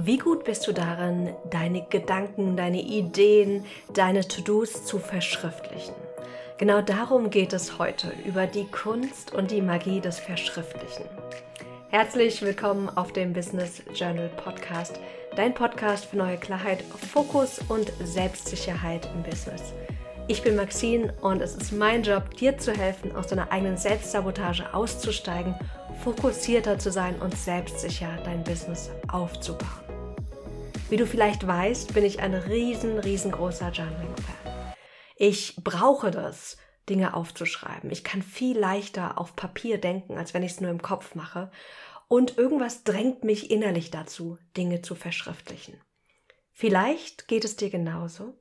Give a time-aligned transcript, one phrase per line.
[0.00, 5.94] Wie gut bist du darin, deine Gedanken, deine Ideen, deine To-Dos zu verschriftlichen?
[6.56, 11.04] Genau darum geht es heute, über die Kunst und die Magie des Verschriftlichen.
[11.90, 15.00] Herzlich willkommen auf dem Business Journal Podcast,
[15.34, 19.74] dein Podcast für neue Klarheit, Fokus und Selbstsicherheit im Business.
[20.28, 24.72] Ich bin Maxine und es ist mein Job, dir zu helfen, aus deiner eigenen Selbstsabotage
[24.72, 25.56] auszusteigen,
[26.04, 29.87] fokussierter zu sein und selbstsicher dein Business aufzubauen.
[30.90, 34.74] Wie du vielleicht weißt, bin ich ein riesen, riesengroßer Journaling-Fan.
[35.16, 36.56] Ich brauche das,
[36.88, 37.90] Dinge aufzuschreiben.
[37.90, 41.50] Ich kann viel leichter auf Papier denken, als wenn ich es nur im Kopf mache.
[42.08, 45.78] Und irgendwas drängt mich innerlich dazu, Dinge zu verschriftlichen.
[46.54, 48.38] Vielleicht geht es dir genauso.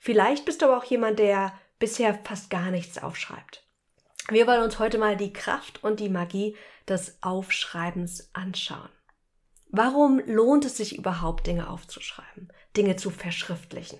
[0.00, 3.62] Vielleicht bist du aber auch jemand, der bisher fast gar nichts aufschreibt.
[4.30, 6.56] Wir wollen uns heute mal die Kraft und die Magie
[6.88, 8.90] des Aufschreibens anschauen.
[9.76, 13.98] Warum lohnt es sich überhaupt, Dinge aufzuschreiben, Dinge zu verschriftlichen?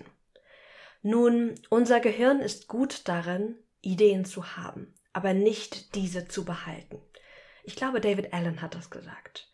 [1.01, 7.01] Nun, unser Gehirn ist gut darin, Ideen zu haben, aber nicht diese zu behalten.
[7.65, 9.51] Ich glaube, David Allen hat das gesagt.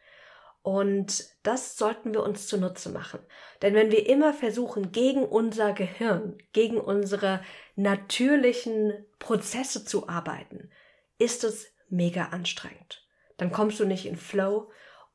[0.62, 3.22] Und das sollten wir uns zunutze machen.
[3.64, 7.42] Denn wenn wir immer versuchen, gegen unser Gehirn, gegen unsere
[7.76, 10.70] natürlichen Prozesse zu arbeiten,
[11.18, 13.08] ist es mega anstrengend.
[13.38, 14.70] Dann kommst du nicht in Flow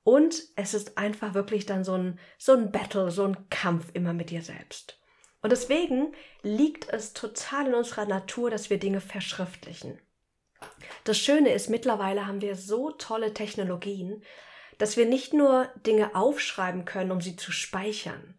[0.07, 4.13] und es ist einfach wirklich dann so ein, so ein Battle, so ein Kampf immer
[4.13, 5.01] mit dir selbst.
[5.43, 9.99] Und deswegen liegt es total in unserer Natur, dass wir Dinge verschriftlichen.
[11.03, 14.23] Das Schöne ist, mittlerweile haben wir so tolle Technologien,
[14.79, 18.39] dass wir nicht nur Dinge aufschreiben können, um sie zu speichern,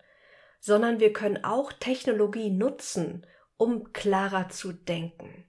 [0.62, 5.44] sondern wir können auch Technologie nutzen, um klarer zu denken.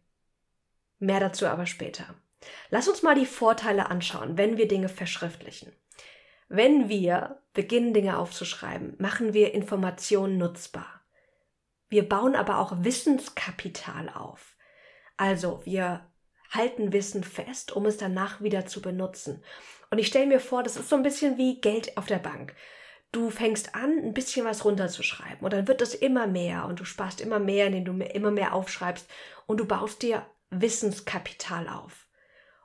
[0.98, 2.16] Mehr dazu aber später.
[2.70, 5.72] Lass uns mal die Vorteile anschauen, wenn wir Dinge verschriftlichen.
[6.48, 11.02] Wenn wir beginnen, Dinge aufzuschreiben, machen wir Informationen nutzbar.
[11.90, 14.56] Wir bauen aber auch Wissenskapital auf.
[15.16, 16.06] Also wir
[16.50, 19.42] halten Wissen fest, um es danach wieder zu benutzen.
[19.90, 22.54] Und ich stelle mir vor, das ist so ein bisschen wie Geld auf der Bank.
[23.12, 26.84] Du fängst an, ein bisschen was runterzuschreiben und dann wird es immer mehr und du
[26.84, 29.08] sparst immer mehr, indem du immer mehr aufschreibst
[29.46, 32.06] und du baust dir Wissenskapital auf.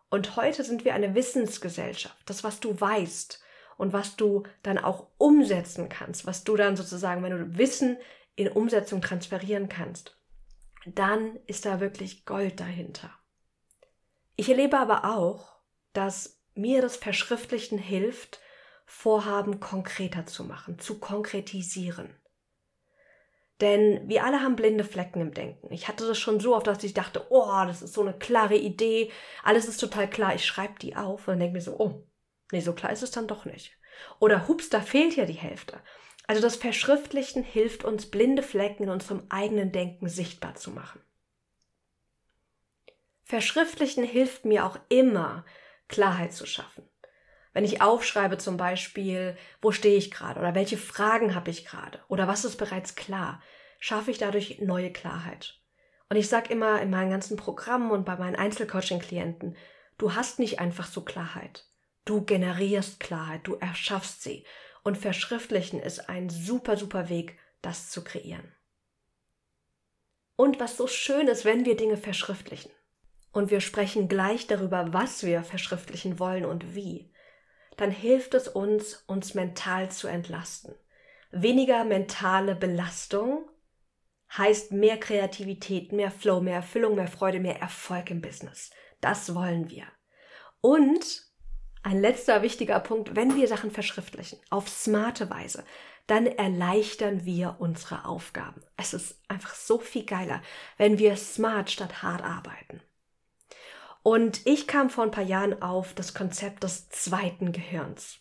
[0.09, 2.17] Und heute sind wir eine Wissensgesellschaft.
[2.25, 3.42] Das, was du weißt
[3.77, 7.97] und was du dann auch umsetzen kannst, was du dann sozusagen, wenn du Wissen
[8.35, 10.17] in Umsetzung transferieren kannst,
[10.85, 13.11] dann ist da wirklich Gold dahinter.
[14.35, 15.55] Ich erlebe aber auch,
[15.93, 18.39] dass mir das Verschriftlichen hilft,
[18.85, 22.15] Vorhaben konkreter zu machen, zu konkretisieren.
[23.61, 25.71] Denn wir alle haben blinde Flecken im Denken.
[25.71, 28.55] Ich hatte das schon so oft, dass ich dachte, oh, das ist so eine klare
[28.55, 29.11] Idee,
[29.43, 32.03] alles ist total klar, ich schreibe die auf und dann denke mir so, oh,
[32.51, 33.77] nee, so klar ist es dann doch nicht.
[34.19, 35.79] Oder hups, da fehlt ja die Hälfte.
[36.27, 41.01] Also das Verschriftlichen hilft uns, blinde Flecken in unserem eigenen Denken sichtbar zu machen.
[43.23, 45.45] Verschriftlichen hilft mir auch immer,
[45.87, 46.87] Klarheit zu schaffen.
[47.53, 51.99] Wenn ich aufschreibe zum Beispiel, wo stehe ich gerade oder welche Fragen habe ich gerade
[52.07, 53.41] oder was ist bereits klar,
[53.79, 55.59] schaffe ich dadurch neue Klarheit.
[56.09, 59.55] Und ich sage immer in meinen ganzen Programmen und bei meinen Einzelcoaching-Klienten,
[59.97, 61.67] du hast nicht einfach so Klarheit.
[62.05, 64.45] Du generierst Klarheit, du erschaffst sie.
[64.83, 68.53] Und verschriftlichen ist ein super, super Weg, das zu kreieren.
[70.35, 72.71] Und was so schön ist, wenn wir Dinge verschriftlichen
[73.31, 77.13] und wir sprechen gleich darüber, was wir verschriftlichen wollen und wie,
[77.77, 80.75] dann hilft es uns, uns mental zu entlasten.
[81.31, 83.49] Weniger mentale Belastung
[84.37, 88.71] heißt mehr Kreativität, mehr Flow, mehr Erfüllung, mehr Freude, mehr Erfolg im Business.
[89.01, 89.85] Das wollen wir.
[90.61, 91.32] Und
[91.83, 95.63] ein letzter wichtiger Punkt, wenn wir Sachen verschriftlichen, auf smarte Weise,
[96.07, 98.61] dann erleichtern wir unsere Aufgaben.
[98.77, 100.41] Es ist einfach so viel geiler,
[100.77, 102.81] wenn wir smart statt hart arbeiten.
[104.01, 108.19] Und ich kam vor ein paar Jahren auf das Konzept des zweiten Gehirns.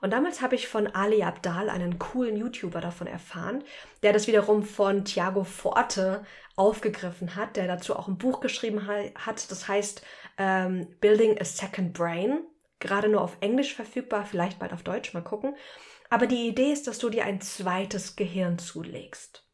[0.00, 3.64] Und damals habe ich von Ali Abdal, einen coolen YouTuber, davon erfahren,
[4.02, 6.24] der das wiederum von Thiago Forte
[6.56, 9.50] aufgegriffen hat, der dazu auch ein Buch geschrieben hat.
[9.50, 10.02] Das heißt
[10.38, 12.44] ähm, Building a Second Brain.
[12.80, 15.56] Gerade nur auf Englisch verfügbar, vielleicht bald auf Deutsch, mal gucken.
[16.10, 19.44] Aber die Idee ist, dass du dir ein zweites Gehirn zulegst.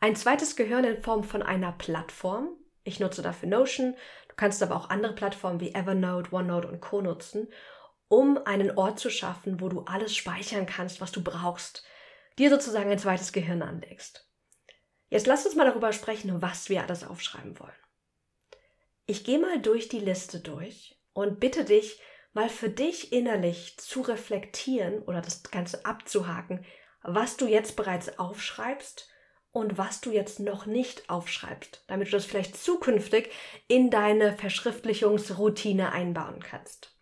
[0.00, 2.48] Ein zweites Gehirn in Form von einer Plattform.
[2.82, 3.94] Ich nutze dafür Notion.
[4.28, 7.48] Du kannst aber auch andere Plattformen wie Evernote, OneNote und Co nutzen,
[8.08, 11.84] um einen Ort zu schaffen, wo du alles speichern kannst, was du brauchst.
[12.38, 14.28] Dir sozusagen ein zweites Gehirn anlegst.
[15.08, 17.72] Jetzt lass uns mal darüber sprechen, was wir alles aufschreiben wollen.
[19.06, 22.00] Ich gehe mal durch die Liste durch und bitte dich,
[22.34, 26.64] mal für dich innerlich zu reflektieren oder das Ganze abzuhaken,
[27.02, 29.08] was du jetzt bereits aufschreibst
[29.52, 33.30] und was du jetzt noch nicht aufschreibst, damit du das vielleicht zukünftig
[33.68, 36.92] in deine Verschriftlichungsroutine einbauen kannst.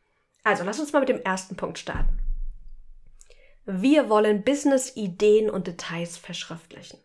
[0.45, 2.19] Also lass uns mal mit dem ersten Punkt starten.
[3.65, 6.99] Wir wollen Business-Ideen und Details verschriftlichen.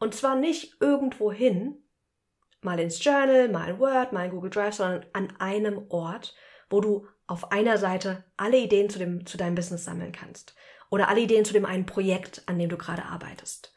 [0.00, 1.76] Und zwar nicht irgendwo hin,
[2.60, 6.34] mal ins Journal, mal in Word, mal in Google Drive, sondern an einem Ort,
[6.70, 10.54] wo du auf einer Seite alle Ideen zu, dem, zu deinem Business sammeln kannst.
[10.90, 13.74] Oder alle Ideen zu dem einen Projekt, an dem du gerade arbeitest.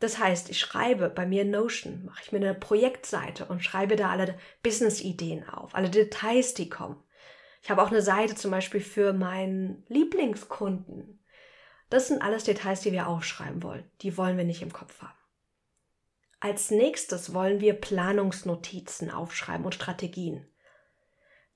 [0.00, 4.10] Das heißt, ich schreibe bei mir Notion, mache ich mir eine Projektseite und schreibe da
[4.10, 7.02] alle Business-Ideen auf, alle Details, die kommen.
[7.62, 11.22] Ich habe auch eine Seite zum Beispiel für meinen Lieblingskunden.
[11.90, 13.84] Das sind alles Details, die wir aufschreiben wollen.
[14.00, 15.18] Die wollen wir nicht im Kopf haben.
[16.40, 20.49] Als nächstes wollen wir Planungsnotizen aufschreiben und Strategien.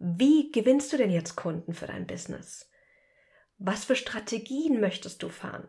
[0.06, 2.70] Wie gewinnst du denn jetzt Kunden für dein Business?
[3.56, 5.66] Was für Strategien möchtest du fahren?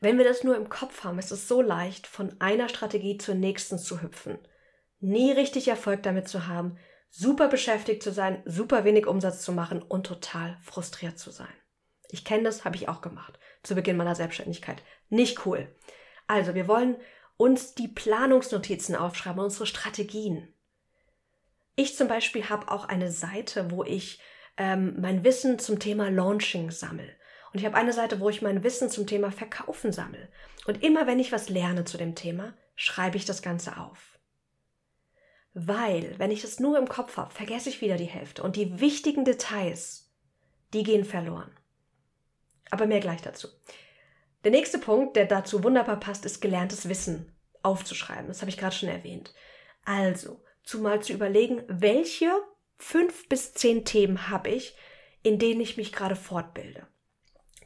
[0.00, 3.34] Wenn wir das nur im Kopf haben, ist es so leicht, von einer Strategie zur
[3.34, 4.38] nächsten zu hüpfen.
[5.00, 6.78] Nie richtig Erfolg damit zu haben,
[7.10, 11.52] super beschäftigt zu sein, super wenig Umsatz zu machen und total frustriert zu sein.
[12.10, 14.84] Ich kenne das, habe ich auch gemacht, zu Beginn meiner Selbstständigkeit.
[15.08, 15.74] Nicht cool.
[16.28, 16.94] Also, wir wollen
[17.36, 20.54] uns die Planungsnotizen aufschreiben, unsere Strategien.
[21.74, 24.20] Ich zum Beispiel habe auch eine Seite, wo ich
[24.56, 27.16] ähm, mein Wissen zum Thema Launching sammle.
[27.52, 30.28] Und ich habe eine Seite, wo ich mein Wissen zum Thema Verkaufen sammle.
[30.66, 34.18] Und immer wenn ich was lerne zu dem Thema, schreibe ich das Ganze auf.
[35.54, 38.42] Weil, wenn ich das nur im Kopf habe, vergesse ich wieder die Hälfte.
[38.42, 40.10] Und die wichtigen Details,
[40.72, 41.54] die gehen verloren.
[42.70, 43.48] Aber mehr gleich dazu.
[44.44, 48.28] Der nächste Punkt, der dazu wunderbar passt, ist gelerntes Wissen aufzuschreiben.
[48.28, 49.34] Das habe ich gerade schon erwähnt.
[49.84, 52.30] Also, zumal zu überlegen, welche
[52.76, 54.76] fünf bis zehn Themen habe ich,
[55.22, 56.86] in denen ich mich gerade fortbilde.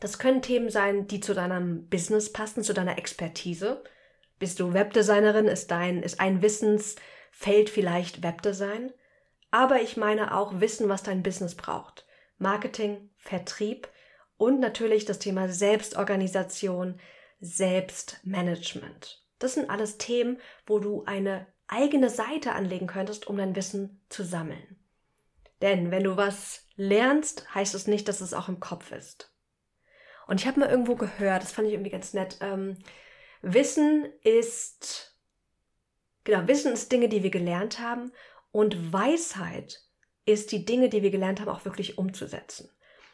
[0.00, 3.82] Das können Themen sein, die zu deinem Business passen, zu deiner Expertise.
[4.38, 8.92] Bist du Webdesignerin, ist dein, ist ein Wissensfeld vielleicht Webdesign.
[9.50, 12.06] Aber ich meine auch Wissen, was dein Business braucht.
[12.38, 13.88] Marketing, Vertrieb,
[14.38, 17.00] und natürlich das Thema Selbstorganisation,
[17.40, 19.24] Selbstmanagement.
[19.38, 24.24] Das sind alles Themen, wo du eine eigene Seite anlegen könntest, um dein Wissen zu
[24.24, 24.78] sammeln.
[25.62, 29.32] Denn wenn du was lernst, heißt es nicht, dass es auch im Kopf ist.
[30.26, 32.78] Und ich habe mal irgendwo gehört, das fand ich irgendwie ganz nett, ähm,
[33.42, 35.16] Wissen ist,
[36.24, 38.12] genau, Wissen ist Dinge, die wir gelernt haben
[38.50, 39.82] und Weisheit
[40.24, 42.70] ist die Dinge, die wir gelernt haben, auch wirklich umzusetzen.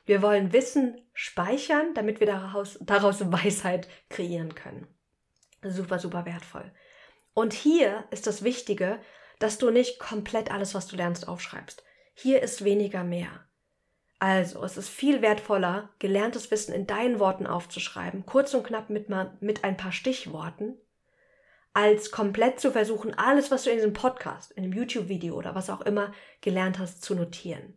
[0.06, 4.87] Wir wollen Wissen speichern, damit wir daraus, daraus Weisheit kreieren können.
[5.62, 6.72] Super, super wertvoll.
[7.34, 8.99] Und hier ist das Wichtige,
[9.38, 11.82] dass du nicht komplett alles, was du lernst, aufschreibst.
[12.14, 13.31] Hier ist weniger mehr.
[14.19, 19.08] Also, es ist viel wertvoller, gelerntes Wissen in deinen Worten aufzuschreiben, kurz und knapp mit,
[19.40, 20.76] mit ein paar Stichworten,
[21.73, 25.70] als komplett zu versuchen, alles, was du in diesem Podcast, in einem YouTube-Video oder was
[25.70, 27.76] auch immer gelernt hast, zu notieren.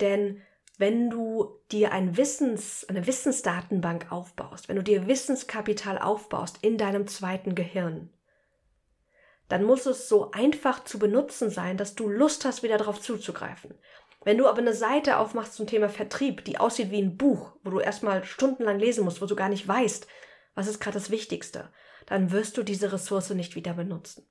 [0.00, 0.42] Denn
[0.78, 7.06] wenn du dir ein Wissens, eine Wissensdatenbank aufbaust, wenn du dir Wissenskapital aufbaust in deinem
[7.06, 8.10] zweiten Gehirn,
[9.52, 13.74] dann muss es so einfach zu benutzen sein, dass du Lust hast, wieder darauf zuzugreifen.
[14.24, 17.68] Wenn du aber eine Seite aufmachst zum Thema Vertrieb, die aussieht wie ein Buch, wo
[17.68, 20.06] du erstmal stundenlang lesen musst, wo du gar nicht weißt,
[20.54, 21.70] was ist gerade das Wichtigste,
[22.06, 24.26] dann wirst du diese Ressource nicht wieder benutzen.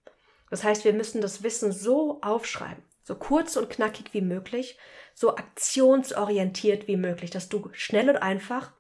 [0.50, 4.80] Das heißt, wir müssen das Wissen so aufschreiben, so kurz und knackig wie möglich,
[5.14, 8.74] so aktionsorientiert wie möglich, dass du schnell und einfach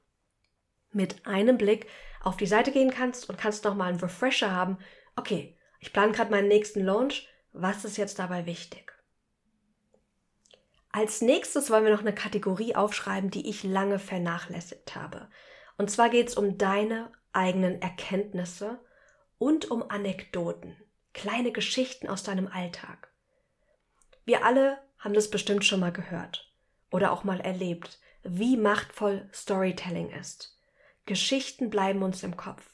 [0.91, 1.86] mit einem Blick
[2.24, 4.79] auf die Seite gehen kannst und kannst nochmal einen Refresher haben.
[5.15, 7.27] Okay, ich plane gerade meinen nächsten Launch.
[7.51, 8.93] Was ist jetzt dabei wichtig?
[10.91, 15.29] Als nächstes wollen wir noch eine Kategorie aufschreiben, die ich lange vernachlässigt habe.
[15.77, 18.79] Und zwar geht es um deine eigenen Erkenntnisse
[19.38, 20.77] und um Anekdoten,
[21.13, 23.11] kleine Geschichten aus deinem Alltag.
[24.23, 26.53] Wir alle haben das bestimmt schon mal gehört
[26.91, 30.59] oder auch mal erlebt, wie machtvoll Storytelling ist.
[31.05, 32.69] Geschichten bleiben uns im Kopf.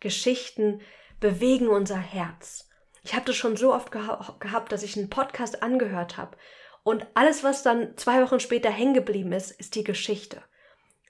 [0.00, 0.80] Geschichten
[1.20, 2.68] bewegen unser Herz.
[3.02, 6.36] Ich habe das schon so oft geha gehabt, dass ich einen Podcast angehört habe
[6.84, 10.42] und alles, was dann zwei Wochen später hängen geblieben ist, ist die Geschichte.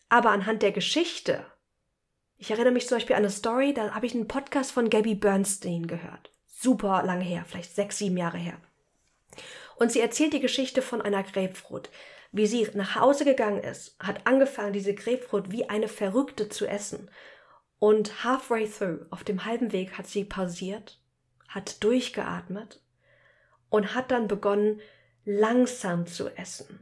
[0.09, 1.45] Aber anhand der Geschichte,
[2.37, 5.17] ich erinnere mich zum Beispiel an eine Story, da habe ich einen Podcast von Gabby
[5.17, 6.31] Bernstein gehört.
[6.47, 8.57] Super lange her, vielleicht sechs, sieben Jahre her.
[9.77, 11.91] Und sie erzählt die Geschichte von einer Grapefruit.
[12.31, 17.11] Wie sie nach Hause gegangen ist, hat angefangen, diese Grapefruit wie eine Verrückte zu essen.
[17.85, 21.03] Und halfway through, auf dem halben Weg, hat sie pausiert,
[21.49, 22.81] hat durchgeatmet
[23.69, 24.81] und hat dann begonnen,
[25.27, 26.81] langsam zu essen.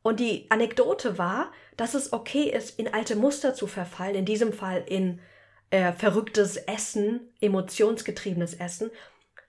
[0.00, 4.54] Und die Anekdote war, dass es okay ist, in alte Muster zu verfallen, in diesem
[4.54, 5.20] Fall in
[5.68, 8.90] äh, verrücktes Essen, emotionsgetriebenes Essen.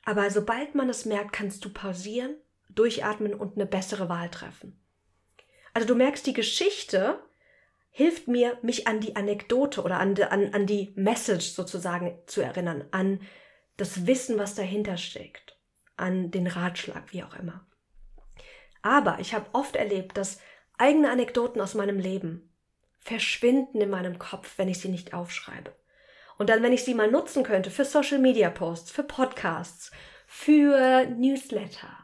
[0.03, 2.35] Aber sobald man es merkt, kannst du pausieren,
[2.67, 4.77] durchatmen und eine bessere Wahl treffen.
[5.73, 7.17] Also du merkst, die Geschichte
[7.97, 12.85] hilft mir, mich an die Anekdote oder an, an, an die Message sozusagen zu erinnern,
[12.91, 13.21] an
[13.75, 15.57] das Wissen, was dahinter steckt,
[15.95, 17.65] an den Ratschlag, wie auch immer.
[18.83, 20.39] Aber ich habe oft erlebt, dass
[20.77, 22.53] eigene Anekdoten aus meinem Leben
[22.99, 25.73] verschwinden in meinem Kopf, wenn ich sie nicht aufschreibe.
[26.37, 29.89] Und dann, wenn ich sie mal nutzen könnte für Social Media Posts, für Podcasts,
[30.27, 31.97] für Newsletter,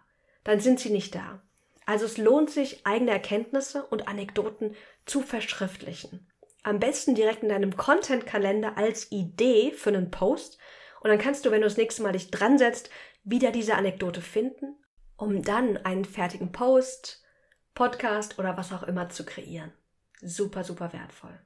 [0.44, 1.44] dann sind sie nicht da.
[1.86, 4.75] Also es lohnt sich, eigene Erkenntnisse und Anekdoten
[5.06, 6.30] zu verschriftlichen.
[6.63, 10.58] Am besten direkt in deinem Content-Kalender als Idee für einen Post.
[11.02, 12.90] Und dann kannst du, wenn du das nächste Mal dich dran setzt,
[13.24, 14.78] wieder diese Anekdote finden,
[15.18, 17.22] um dann einen fertigen Post,
[17.74, 19.74] Podcast oder was auch immer zu kreieren.
[20.22, 21.38] Super, super wertvoll.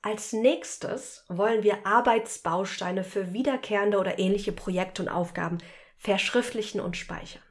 [0.00, 5.58] Als nächstes wollen wir Arbeitsbausteine für wiederkehrende oder ähnliche Projekte und Aufgaben
[5.96, 7.42] verschriftlichen und speichern.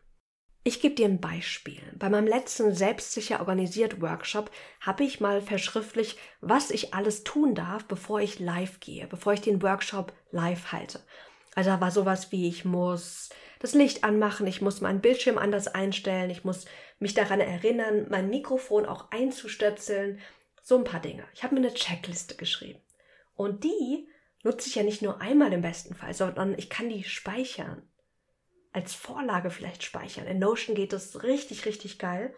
[0.68, 1.82] Ich gebe dir ein Beispiel.
[1.96, 7.86] Bei meinem letzten Selbstsicher organisiert Workshop habe ich mal verschriftlich, was ich alles tun darf,
[7.86, 11.00] bevor ich live gehe, bevor ich den Workshop live halte.
[11.56, 15.70] Also da war sowas wie, ich muss das Licht anmachen, ich muss meinen Bildschirm anders
[15.70, 16.66] einstellen, ich muss
[17.00, 20.20] mich daran erinnern, mein Mikrofon auch einzustöpseln,
[20.62, 21.24] so ein paar Dinge.
[21.34, 22.82] Ich habe mir eine Checkliste geschrieben.
[23.36, 24.10] Und die
[24.44, 27.88] nutze ich ja nicht nur einmal im besten Fall, sondern ich kann die speichern
[28.78, 30.28] als Vorlage vielleicht speichern.
[30.28, 32.34] In Notion geht es richtig, richtig geil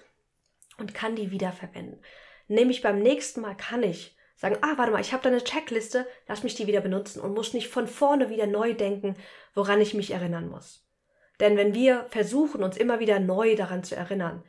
[0.77, 2.01] und kann die wiederverwenden.
[2.47, 6.07] Nämlich beim nächsten Mal kann ich sagen, ah, warte mal, ich habe da eine Checkliste,
[6.27, 9.17] lass mich die wieder benutzen und muss nicht von vorne wieder neu denken,
[9.53, 10.87] woran ich mich erinnern muss.
[11.41, 14.43] Denn wenn wir versuchen, uns immer wieder neu daran zu erinnern,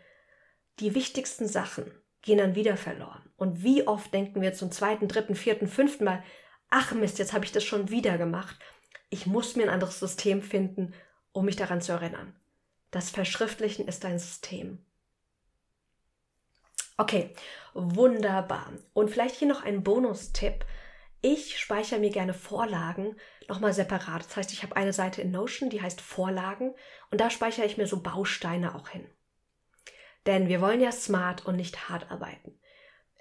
[0.78, 1.90] die wichtigsten Sachen
[2.22, 3.32] gehen dann wieder verloren.
[3.36, 6.22] Und wie oft denken wir zum zweiten, dritten, vierten, fünften Mal,
[6.68, 8.56] ach Mist, jetzt habe ich das schon wieder gemacht.
[9.08, 10.94] Ich muss mir ein anderes System finden,
[11.32, 12.34] um mich daran zu erinnern.
[12.90, 14.84] Das Verschriftlichen ist ein System.
[16.96, 17.34] Okay,
[17.72, 18.72] wunderbar.
[18.92, 20.66] Und vielleicht hier noch ein Bonustipp.
[21.22, 23.16] Ich speichere mir gerne Vorlagen
[23.48, 24.24] nochmal separat.
[24.24, 26.74] Das heißt, ich habe eine Seite in Notion, die heißt Vorlagen
[27.10, 29.06] und da speichere ich mir so Bausteine auch hin.
[30.26, 32.58] Denn wir wollen ja smart und nicht hart arbeiten.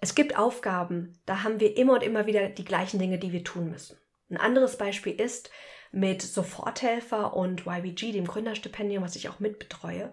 [0.01, 3.43] Es gibt Aufgaben, da haben wir immer und immer wieder die gleichen Dinge, die wir
[3.43, 3.97] tun müssen.
[4.29, 5.49] Ein anderes Beispiel ist,
[5.91, 10.11] mit Soforthelfer und YBG, dem Gründerstipendium, was ich auch mitbetreue,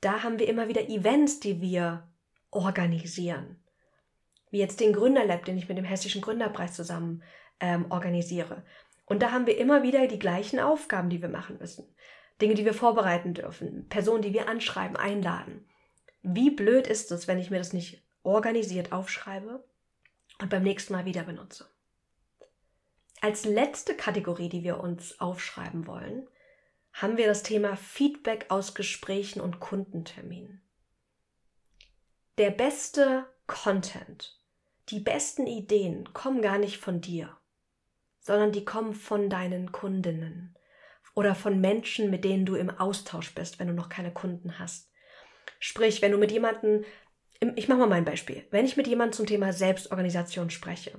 [0.00, 2.08] da haben wir immer wieder Events, die wir
[2.50, 3.56] organisieren.
[4.50, 7.22] Wie jetzt den Gründerlab, den ich mit dem Hessischen Gründerpreis zusammen
[7.60, 8.62] ähm, organisiere.
[9.06, 11.86] Und da haben wir immer wieder die gleichen Aufgaben, die wir machen müssen.
[12.40, 15.66] Dinge, die wir vorbereiten dürfen, Personen, die wir anschreiben, einladen.
[16.22, 19.64] Wie blöd ist es, wenn ich mir das nicht organisiert aufschreibe
[20.40, 21.66] und beim nächsten Mal wieder benutze?
[23.20, 26.28] Als letzte Kategorie, die wir uns aufschreiben wollen,
[26.92, 30.62] haben wir das Thema Feedback aus Gesprächen und Kundenterminen.
[32.38, 34.40] Der beste Content,
[34.88, 37.36] die besten Ideen kommen gar nicht von dir,
[38.20, 40.56] sondern die kommen von deinen Kundinnen
[41.14, 44.92] oder von Menschen, mit denen du im Austausch bist, wenn du noch keine Kunden hast.
[45.58, 46.84] Sprich, wenn du mit jemandem,
[47.56, 50.92] ich mache mal mein Beispiel, wenn ich mit jemandem zum Thema Selbstorganisation spreche,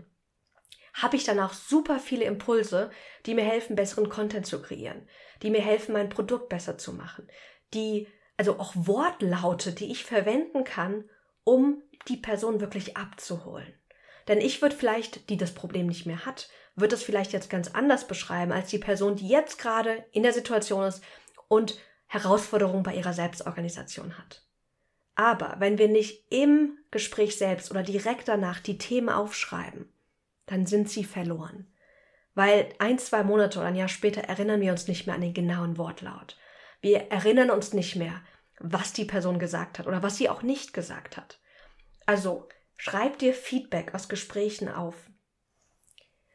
[1.01, 2.91] habe ich danach super viele Impulse,
[3.25, 5.07] die mir helfen, besseren Content zu kreieren,
[5.41, 7.27] die mir helfen, mein Produkt besser zu machen,
[7.73, 11.09] die, also auch Wortlaute, die ich verwenden kann,
[11.43, 13.73] um die Person wirklich abzuholen.
[14.27, 17.69] Denn ich würde vielleicht, die das Problem nicht mehr hat, wird es vielleicht jetzt ganz
[17.69, 21.03] anders beschreiben als die Person, die jetzt gerade in der Situation ist
[21.47, 24.45] und Herausforderungen bei ihrer Selbstorganisation hat.
[25.15, 29.91] Aber wenn wir nicht im Gespräch selbst oder direkt danach die Themen aufschreiben,
[30.49, 31.71] dann sind sie verloren.
[32.33, 35.33] Weil ein, zwei Monate oder ein Jahr später erinnern wir uns nicht mehr an den
[35.33, 36.37] genauen Wortlaut.
[36.81, 38.21] Wir erinnern uns nicht mehr,
[38.59, 41.39] was die Person gesagt hat oder was sie auch nicht gesagt hat.
[42.05, 44.95] Also schreib dir Feedback aus Gesprächen auf.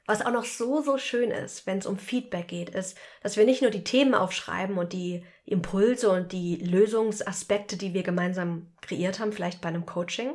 [0.06, 3.46] Was auch noch so, so schön ist, wenn es um Feedback geht, ist, dass wir
[3.46, 9.18] nicht nur die Themen aufschreiben und die Impulse und die Lösungsaspekte, die wir gemeinsam kreiert
[9.18, 10.34] haben, vielleicht bei einem Coaching,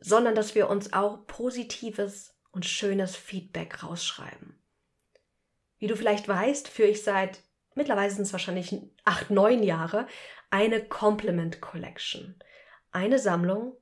[0.00, 4.58] sondern dass wir uns auch positives und schönes Feedback rausschreiben.
[5.78, 7.40] Wie du vielleicht weißt, führe ich seit
[7.74, 10.06] mittlerweile sind es wahrscheinlich acht, neun Jahre
[10.50, 12.36] eine Compliment Collection.
[12.92, 13.76] Eine Sammlung.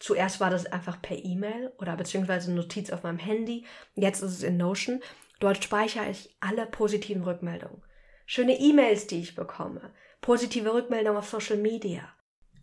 [0.00, 3.64] Zuerst war das einfach per E-Mail oder beziehungsweise Notiz auf meinem Handy.
[3.94, 5.00] Jetzt ist es in Notion.
[5.38, 7.82] Dort speichere ich alle positiven Rückmeldungen.
[8.26, 9.92] Schöne E-Mails, die ich bekomme.
[10.20, 12.02] Positive Rückmeldungen auf Social Media.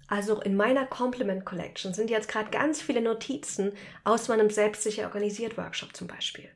[0.08, 3.74] Also in meiner Compliment Collection sind jetzt gerade ganz viele Notizen
[4.04, 6.50] aus meinem Selbstsicher organisiert Workshop zum Beispiel.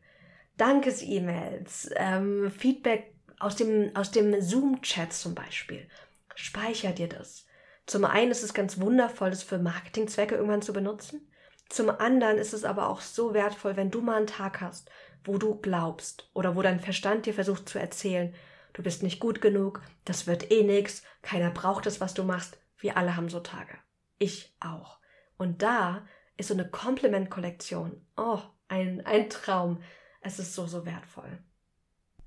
[0.57, 5.87] Dankes-E-Mails, ähm, Feedback aus dem, aus dem Zoom-Chat zum Beispiel.
[6.35, 7.45] Speicher dir das.
[7.87, 11.27] Zum einen ist es ganz wundervoll, das für Marketingzwecke irgendwann zu benutzen.
[11.67, 14.89] Zum anderen ist es aber auch so wertvoll, wenn du mal einen Tag hast,
[15.23, 18.33] wo du glaubst oder wo dein Verstand dir versucht zu erzählen,
[18.73, 22.57] du bist nicht gut genug, das wird eh nix, keiner braucht es, was du machst.
[22.81, 23.77] Wir alle haben so Tage.
[24.17, 24.99] Ich auch.
[25.37, 28.05] Und da ist so eine Komplimentkollektion.
[28.17, 29.81] Oh, ein, ein Traum.
[30.19, 31.39] Es ist so, so wertvoll.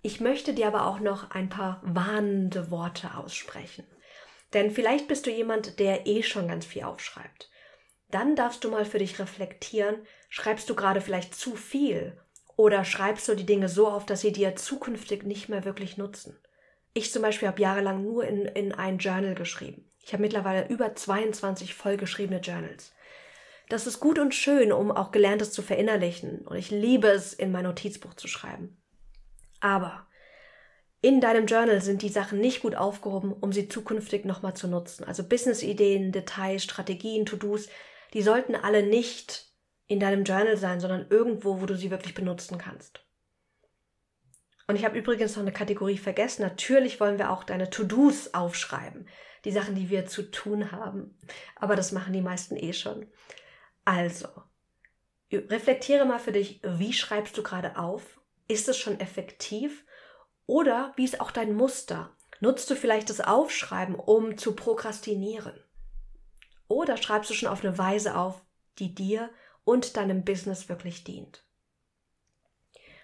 [0.02, 3.86] Ich möchte dir aber auch noch ein paar warnende Worte aussprechen.
[4.52, 7.50] Denn vielleicht bist du jemand, der eh schon ganz viel aufschreibt.
[8.10, 9.96] Dann darfst du mal für dich reflektieren,
[10.28, 12.20] schreibst du gerade vielleicht zu viel
[12.56, 16.38] oder schreibst du die Dinge so auf, dass sie dir zukünftig nicht mehr wirklich nutzen.
[16.92, 19.90] Ich zum Beispiel habe jahrelang nur in, in ein Journal geschrieben.
[20.04, 22.92] Ich habe mittlerweile über 22 vollgeschriebene Journals.
[23.68, 26.40] Das ist gut und schön, um auch Gelerntes zu verinnerlichen.
[26.42, 28.76] Und ich liebe es, in mein Notizbuch zu schreiben.
[29.60, 30.06] Aber
[31.00, 35.04] in deinem Journal sind die Sachen nicht gut aufgehoben, um sie zukünftig nochmal zu nutzen.
[35.04, 37.68] Also Business-Ideen, Details, Strategien, To-Dos,
[38.12, 39.52] die sollten alle nicht
[39.86, 43.04] in deinem Journal sein, sondern irgendwo, wo du sie wirklich benutzen kannst.
[44.66, 46.42] Und ich habe übrigens noch eine Kategorie vergessen.
[46.42, 49.06] Natürlich wollen wir auch deine To-Dos aufschreiben.
[49.44, 51.18] Die Sachen, die wir zu tun haben.
[51.56, 53.06] Aber das machen die meisten eh schon.
[53.84, 54.28] Also,
[55.32, 58.20] reflektiere mal für dich, wie schreibst du gerade auf?
[58.48, 59.84] Ist es schon effektiv?
[60.46, 62.14] Oder wie ist auch dein Muster?
[62.40, 65.58] Nutzt du vielleicht das Aufschreiben, um zu prokrastinieren?
[66.68, 68.42] Oder schreibst du schon auf eine Weise auf,
[68.78, 69.30] die dir
[69.64, 71.44] und deinem Business wirklich dient?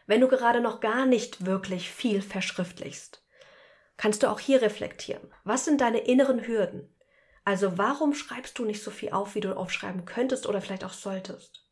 [0.06, 3.23] Wenn du gerade noch gar nicht wirklich viel verschriftlichst,
[4.00, 5.30] kannst du auch hier reflektieren.
[5.45, 6.88] Was sind deine inneren Hürden?
[7.45, 10.95] Also warum schreibst du nicht so viel auf, wie du aufschreiben könntest oder vielleicht auch
[10.95, 11.69] solltest?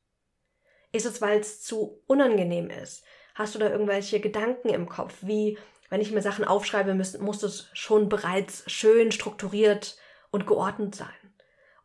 [0.92, 3.02] Ist es, weil es zu unangenehm ist?
[3.34, 5.56] Hast du da irgendwelche Gedanken im Kopf, wie
[5.88, 9.96] wenn ich mir Sachen aufschreibe, muss, muss es schon bereits schön strukturiert
[10.30, 11.08] und geordnet sein?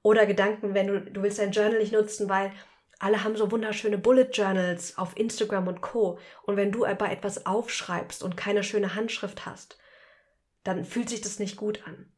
[0.02, 2.52] Oder Gedanken, wenn du, du willst dein Journal nicht nutzen, weil
[3.00, 6.20] alle haben so wunderschöne Bullet Journals auf Instagram und Co.
[6.42, 9.78] Und wenn du aber etwas aufschreibst und keine schöne Handschrift hast,
[10.64, 12.12] dann fühlt sich das nicht gut an.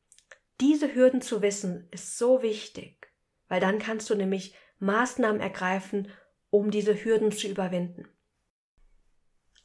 [0.61, 3.11] Diese Hürden zu wissen ist so wichtig,
[3.47, 6.11] weil dann kannst du nämlich Maßnahmen ergreifen,
[6.49, 8.07] um diese Hürden zu überwinden.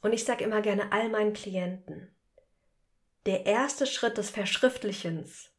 [0.01, 2.15] Und ich sage immer gerne all meinen Klienten,
[3.27, 5.51] der erste Schritt des Verschriftlichens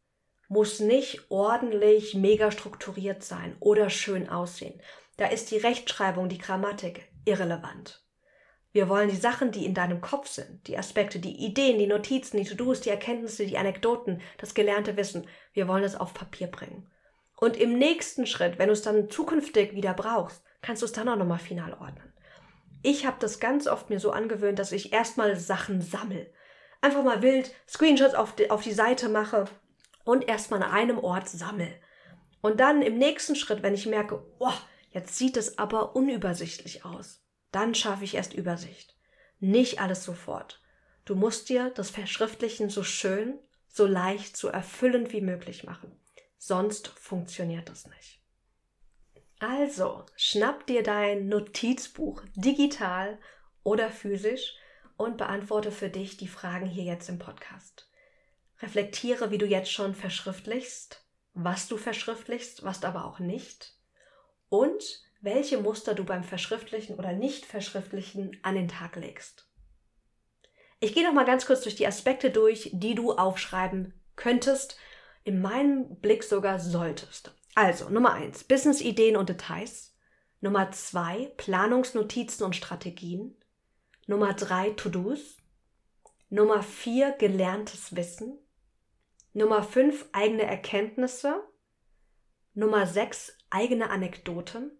[0.48, 4.82] muss nicht ordentlich, mega strukturiert sein oder schön aussehen.
[5.16, 8.01] Da ist die Rechtschreibung, die Grammatik irrelevant.
[8.72, 12.38] Wir wollen die Sachen, die in deinem Kopf sind, die Aspekte, die Ideen, die Notizen,
[12.38, 16.90] die To-Dos, die Erkenntnisse, die Anekdoten, das gelernte Wissen, wir wollen es auf Papier bringen.
[17.36, 21.08] Und im nächsten Schritt, wenn du es dann zukünftig wieder brauchst, kannst du es dann
[21.08, 22.12] auch nochmal final ordnen.
[22.82, 26.32] Ich habe das ganz oft mir so angewöhnt, dass ich erstmal Sachen sammel.
[26.80, 29.44] Einfach mal wild Screenshots auf die, auf die Seite mache
[30.04, 31.68] und erstmal an einem Ort sammel.
[32.40, 34.52] Und dann im nächsten Schritt, wenn ich merke, oh,
[34.90, 38.96] jetzt sieht es aber unübersichtlich aus, dann schaffe ich erst Übersicht.
[39.38, 40.60] Nicht alles sofort.
[41.04, 43.38] Du musst dir das Verschriftlichen so schön,
[43.68, 45.98] so leicht, so erfüllend wie möglich machen.
[46.38, 48.20] Sonst funktioniert das nicht.
[49.38, 53.18] Also, schnapp dir dein Notizbuch digital
[53.64, 54.54] oder physisch
[54.96, 57.88] und beantworte für dich die Fragen hier jetzt im Podcast.
[58.60, 63.76] Reflektiere, wie du jetzt schon verschriftlichst, was du verschriftlichst, was aber auch nicht.
[64.48, 69.48] Und welche Muster du beim Verschriftlichen oder Nicht-Verschriftlichen an den Tag legst.
[70.80, 74.76] Ich gehe noch mal ganz kurz durch die Aspekte durch, die du aufschreiben könntest,
[75.22, 77.32] in meinem Blick sogar solltest.
[77.54, 79.94] Also, Nummer eins Business-Ideen und Details.
[80.40, 83.36] Nummer zwei Planungsnotizen und Strategien.
[84.08, 85.36] Nummer drei To-Dos.
[86.30, 88.38] Nummer vier gelerntes Wissen.
[89.34, 91.44] Nummer fünf eigene Erkenntnisse.
[92.54, 94.72] Nummer sechs eigene Anekdoten.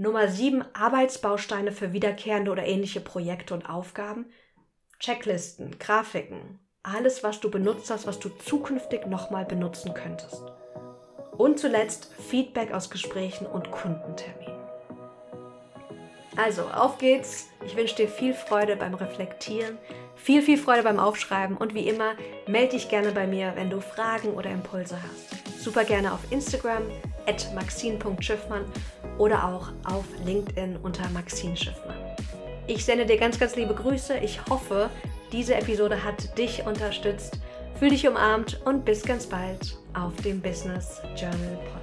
[0.00, 4.32] Nummer 7 Arbeitsbausteine für wiederkehrende oder ähnliche Projekte und Aufgaben.
[4.98, 10.42] Checklisten, Grafiken, alles, was du benutzt hast, was du zukünftig nochmal benutzen könntest.
[11.36, 14.58] Und zuletzt Feedback aus Gesprächen und Kundenterminen.
[16.34, 17.48] Also, auf geht's.
[17.66, 19.76] Ich wünsche dir viel Freude beim Reflektieren,
[20.14, 22.14] viel, viel Freude beim Aufschreiben und wie immer,
[22.46, 25.62] melde dich gerne bei mir, wenn du Fragen oder Impulse hast.
[25.62, 26.84] Super gerne auf Instagram,
[27.26, 28.64] at maxine.schiffmann
[29.20, 31.96] oder auch auf LinkedIn unter Maxine Schiffmann.
[32.66, 34.16] Ich sende dir ganz, ganz liebe Grüße.
[34.18, 34.88] Ich hoffe,
[35.30, 37.38] diese Episode hat dich unterstützt.
[37.78, 39.76] Fühl dich umarmt und bis ganz bald.
[39.92, 41.79] auf dem Business Journal Podcast.